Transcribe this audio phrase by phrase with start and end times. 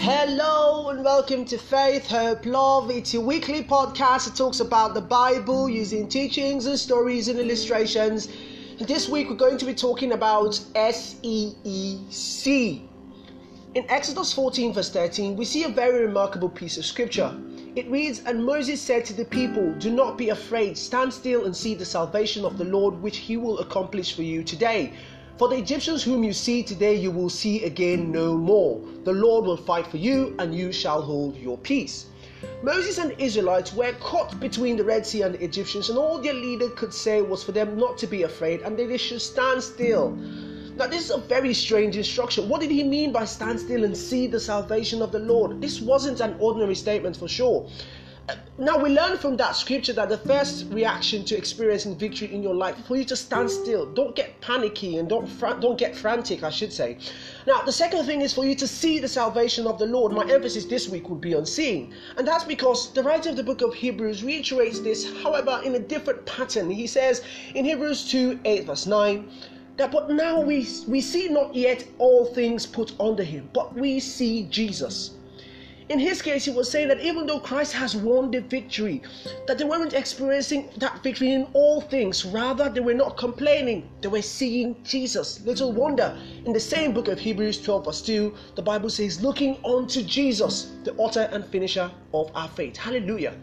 [0.00, 2.88] Hello and welcome to Faith, Hope, Love.
[2.88, 8.28] It's your weekly podcast that talks about the Bible using teachings and stories and illustrations.
[8.78, 12.88] This week we're going to be talking about S E E C.
[13.74, 17.36] In Exodus 14, verse 13, we see a very remarkable piece of scripture.
[17.74, 21.56] It reads, And Moses said to the people, Do not be afraid, stand still and
[21.56, 24.92] see the salvation of the Lord, which he will accomplish for you today.
[25.38, 28.80] For the Egyptians whom you see today, you will see again no more.
[29.04, 32.06] The Lord will fight for you, and you shall hold your peace.
[32.64, 36.34] Moses and Israelites were caught between the Red Sea and the Egyptians, and all their
[36.34, 39.62] leader could say was for them not to be afraid and that they should stand
[39.62, 40.10] still.
[40.76, 42.48] Now, this is a very strange instruction.
[42.48, 45.60] What did he mean by stand still and see the salvation of the Lord?
[45.60, 47.70] This wasn't an ordinary statement for sure.
[48.60, 52.54] Now we learn from that scripture that the first reaction to experiencing victory in your
[52.56, 53.86] life for you to stand still.
[53.94, 56.98] Don't get panicky and don't fr- don't get frantic, I should say.
[57.46, 60.12] Now the second thing is for you to see the salvation of the Lord.
[60.12, 63.44] My emphasis this week would be on seeing, and that's because the writer of the
[63.44, 66.70] book of Hebrews reiterates this, however, in a different pattern.
[66.70, 67.22] He says
[67.54, 69.28] in Hebrews 2 8 verse 9
[69.76, 74.00] that but now we we see not yet all things put under him, but we
[74.00, 75.17] see Jesus
[75.88, 79.02] in his case, he was saying that even though Christ has won the victory,
[79.46, 82.26] that they weren't experiencing that victory in all things.
[82.26, 85.40] Rather, they were not complaining, they were seeing Jesus.
[85.46, 89.56] Little wonder, in the same book of Hebrews 12, verse 2, the Bible says, looking
[89.64, 92.76] unto Jesus, the author and finisher of our faith.
[92.76, 93.34] Hallelujah.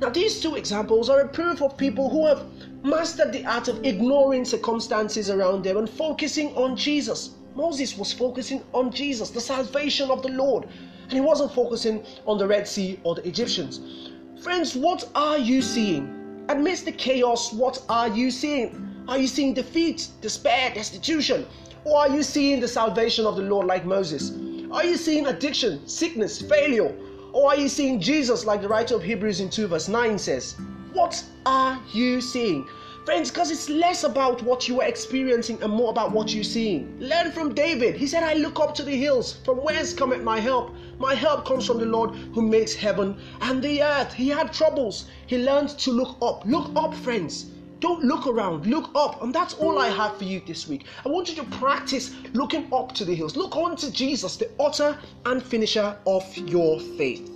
[0.00, 2.44] Now, these two examples are a proof of people who have
[2.82, 7.36] mastered the art of ignoring circumstances around them and focusing on Jesus.
[7.54, 10.66] Moses was focusing on Jesus, the salvation of the Lord,
[11.12, 14.10] he wasn't focusing on the Red Sea or the Egyptians.
[14.42, 16.44] Friends, what are you seeing?
[16.48, 19.04] Amidst the chaos, what are you seeing?
[19.08, 21.46] Are you seeing defeat, despair, destitution?
[21.84, 24.32] Or are you seeing the salvation of the Lord like Moses?
[24.72, 26.94] Are you seeing addiction, sickness, failure?
[27.32, 30.56] Or are you seeing Jesus like the writer of Hebrews in 2 verse 9 says?
[30.92, 32.68] What are you seeing?
[33.04, 37.00] Friends, because it's less about what you are experiencing and more about what you're seeing.
[37.00, 37.96] Learn from David.
[37.96, 39.38] He said, I look up to the hills.
[39.44, 40.72] From whence cometh my help?
[41.00, 44.12] My help comes from the Lord who makes heaven and the earth.
[44.12, 45.06] He had troubles.
[45.26, 46.44] He learned to look up.
[46.46, 47.46] Look up, friends.
[47.80, 49.20] Don't look around, look up.
[49.20, 50.84] And that's all I have for you this week.
[51.04, 53.34] I want you to practice looking up to the hills.
[53.34, 54.96] Look on to Jesus, the author
[55.26, 57.28] and finisher of your faith.